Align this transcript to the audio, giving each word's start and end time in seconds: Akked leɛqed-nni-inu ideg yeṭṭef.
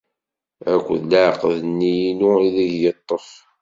Akked 0.73 1.01
leɛqed-nni-inu 1.11 2.31
ideg 2.47 2.71
yeṭṭef. 2.81 3.27